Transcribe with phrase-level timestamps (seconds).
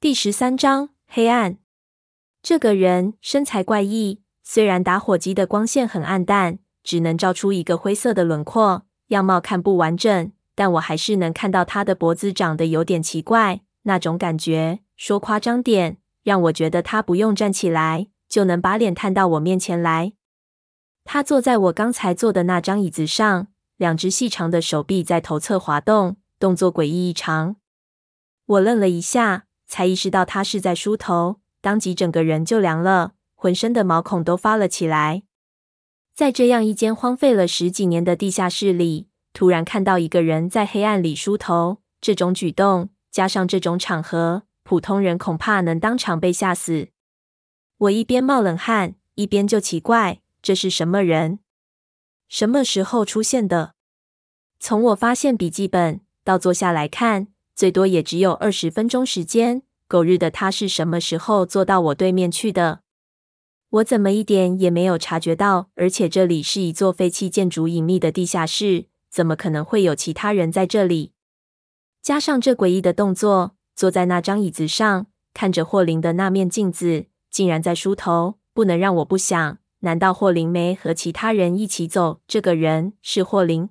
[0.00, 1.58] 第十三章黑暗。
[2.42, 13.60] 这个人身材怪异，虽然打火机的光线很暗淡，只能照出一个灰色的轮廓，样貌看不完整，但我还是能看到他的脖子长得有点奇怪。
[13.82, 20.14] 那种感觉，说夸张点，让我觉得他不用站起来就能把脸探到我面前来。
[21.04, 27.56] 他坐在我刚才坐的那张椅子上，两只细长的手臂在头侧滑动，动作诡异异常。
[28.46, 29.44] 我愣了一下。
[29.70, 35.22] 才意识到他是在梳头，当即整个人就凉了，浑身的毛孔都发了起来。
[36.12, 46.88] 在这样一间荒废了十几年的地下室里，突然看到一个人在黑暗里梳头，这种举动加上这种场合，普通人恐怕能当场被吓死。
[47.78, 51.38] 我一边冒冷汗，一边就奇怪，这是什么人？
[52.28, 53.74] 什么时候出现的？
[54.58, 57.28] 从我发现笔记本到坐下来看。
[57.52, 59.64] 最多也只有二十分钟时间。
[59.90, 62.82] 狗日的，他是什么时候坐到我对面去的？
[63.70, 65.68] 我怎么一点也没有察觉到？
[65.74, 71.10] 而且这里是一座废弃建筑，隐秘的地下室，怎么可能会有其他人在这里？
[72.00, 82.20] 加上这诡异的动作，坐在那张椅子上，看着霍林的那面镜子，竟然在梳头，不能让我不想：难道霍林没和其他人一起走？
[82.28, 83.68] 这个人是霍林？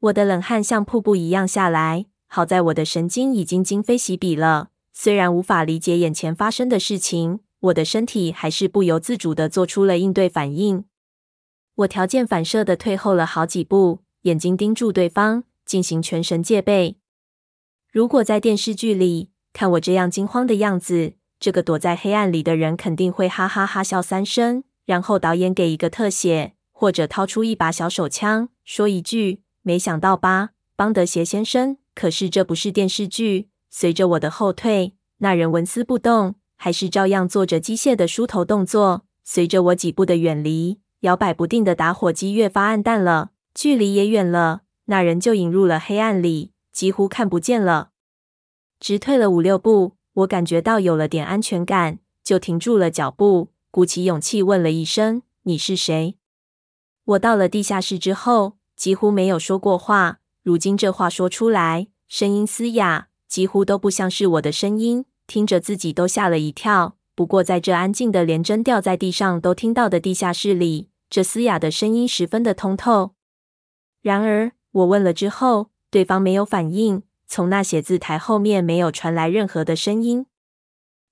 [0.00, 2.06] 我的冷汗像瀑布一样下来。
[2.26, 4.69] 好在我的神经已经今非昔比了，
[5.02, 10.84] 虽然无法理解眼前发生的事情，我的身体还是不由自主地做出了应对反应。
[11.74, 16.98] 我条件反射地退后了好几步，眼睛盯住对方，进行全神戒备。
[17.90, 33.48] 如果在电视剧里看我这样惊慌的样子，这个躲在黑暗里的人肯定会哈哈哈笑三声，然后导演给一个特写，或者掏出一把小手枪，说一句：“没想到吧，邦德鞋先生。”可是这不是电视剧。
[33.70, 39.06] 随着我的后退，那人纹丝不动，还是照样做着机械的梳头动作。
[39.22, 47.90] 随着我几步的远离，摇摆不定的打火机越发暗淡了，距离也远了，那人就隐入了黑暗里，几乎看不见了。
[48.80, 56.16] 直退了五六步，我感觉到有了点安全感，就停住了脚步，鼓起勇气问了一声：“你是谁？”
[57.04, 60.18] 我到了地下室之后，几乎没有说过话。
[60.42, 66.96] 如今这话说出来，声音嘶哑，几乎都不像是我的声音，听着自己都吓了一跳。
[67.14, 73.14] 不过在这安静的连针掉在地上都听到的地下室里，这嘶哑的声音十分的通透。
[74.02, 80.26] 然而我问了之后，对方没有反应，从那写字台后面没有传来任何的声音，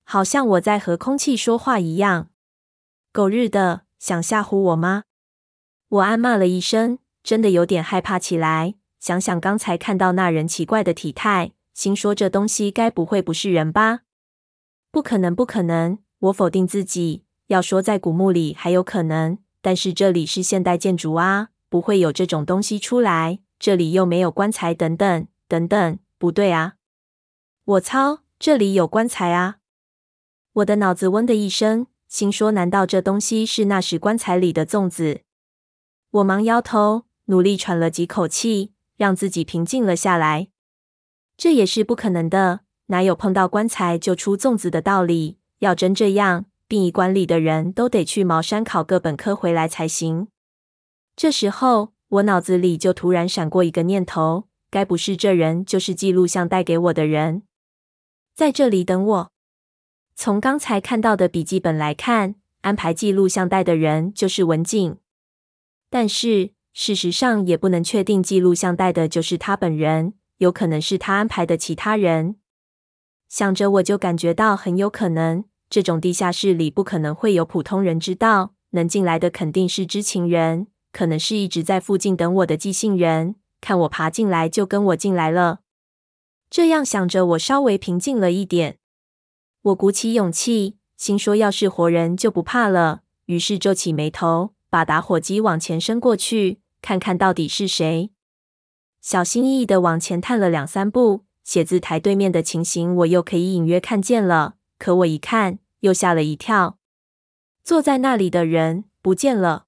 [0.03, 2.29] 好像我在和空气说话一样。
[3.13, 5.03] 狗日的，想吓唬我吗？
[5.87, 8.75] 我暗骂了一声，真的有点害怕起来。
[8.99, 14.01] 想想刚才看到那人奇怪的体态，心说这东西该不会不是人吧？
[14.91, 15.99] 不可能，不可能！
[16.19, 17.23] 我否定自己。
[17.47, 23.39] 要说在古墓里还有可能，但是这里是现代建筑啊，不会有这种东西出来。
[23.57, 26.73] 这里又没有棺材，等等等等，不对啊！
[27.63, 29.59] 我操，这里有棺材啊！
[30.51, 35.21] 我的脑子嗡的一声，心说难道这东西是那时棺材里的粽子？
[36.11, 38.73] 我忙摇头，努力喘了几口气。
[38.97, 40.49] 让自己平静了下来，
[41.39, 42.59] 这也是不可能的。
[42.87, 45.37] 哪有碰到棺材就出粽子的道理？
[45.59, 50.27] 要真这样，殡仪馆里的人都得去茅山考个本科回来才行。
[51.15, 57.43] 这时候，我脑子里就突然闪过一个念头：该不是这人就是寄录像带给我的人，
[58.35, 59.31] 在这里等我。
[60.15, 64.97] 从刚才看到的笔记本来看，安排寄录像带的人就是文静，
[65.89, 66.51] 但是。
[66.71, 72.35] 事实上，也不能确定记录像带的就是他本人，有可能是他安排的其他人。
[73.29, 85.59] 想着，我就感觉到很有可能，这种地下室里不可能会有普通人知道，能进来的肯定是知情人，可能是一直在附近等我的寄信人，看我爬进来就跟我进来了。
[86.49, 88.79] 这样想着，我稍微平静了一点。
[89.61, 94.55] 我鼓起勇气，心说要是活人就不怕了，于是皱起眉头。
[94.71, 98.11] 把打火机往前伸过去，看看到底是谁。
[99.01, 104.55] 小心翼翼的往前探了两三步，写字台对面的情形我又可以隐约看见了。
[104.77, 106.77] 可我一看，又吓了一跳。
[107.63, 109.65] 坐在那里的人不见了。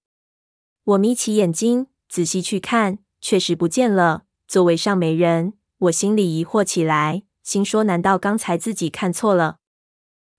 [0.84, 4.24] 我眯起眼睛，仔细去看，确实不见了。
[4.48, 9.58] 座位上没人，我心里疑惑起来，心说：难道刚才自己看错了？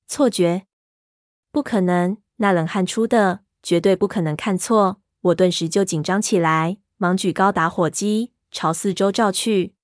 [0.06, 0.66] 错觉？
[1.50, 3.40] 不可能，那冷汗出的。
[3.62, 5.00] 绝对不可能看错！
[5.20, 9.74] 我顿时就紧张起来，忙举高打火机，朝四周照去。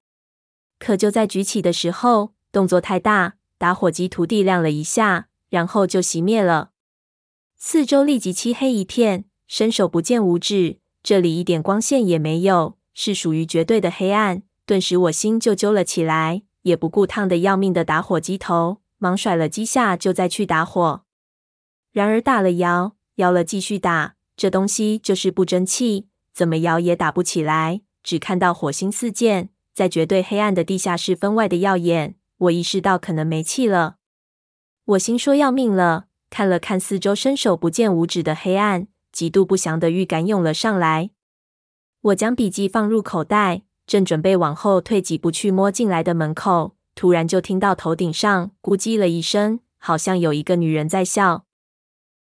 [0.78, 6.70] 可就在举起的时候，动作太大，打火机涂地亮了一下，然后就熄灭了。
[7.56, 14.44] 四周立即漆黑一片，伸手不见五指，这里一点光线也没有，是属于绝对的黑暗。
[14.64, 21.02] 顿时我心就揪了起来，也不顾烫的要命的打火机头，忙甩了几下就再去打火。
[21.90, 32.16] 然而打了摇，摇了继续打，这东西就是不争气，怎么摇也打不起来，只看到火星四溅，在绝对黑暗的地下室分外的耀眼。
[32.38, 33.96] 我意识到可能没气了，
[34.84, 36.06] 我心说要命了。
[36.30, 41.10] 看了看四周，伸手不见五指的黑暗，极度不祥的预感涌了上来。
[42.02, 43.62] 我将笔记放入口袋。
[43.88, 51.46] 正准备往后退几步去摸进来的门口，突然就听到头顶上咕叽了一声，好像有一个女人在笑。